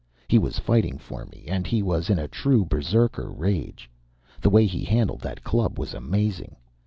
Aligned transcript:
He 0.27 0.39
was 0.39 0.57
fighting 0.57 0.97
for 0.97 1.25
me, 1.27 1.43
and 1.47 1.67
he 1.67 1.83
was 1.83 2.09
in 2.09 2.17
a 2.17 2.27
true 2.27 2.65
Berserker 2.65 3.29
rage. 3.29 3.87
The 4.41 4.49
way 4.49 4.65
he 4.65 4.83
handled 4.83 5.19
that 5.21 5.43
club 5.43 5.77
was 5.77 5.93
amazing. 5.93 6.55